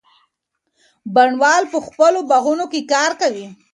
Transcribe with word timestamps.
بڼوال 1.15 1.63
په 1.71 1.77
خپلو 1.87 2.19
باغونو 2.29 2.65
کي 2.73 2.81
کار 2.93 3.11
کوي. 3.21 3.45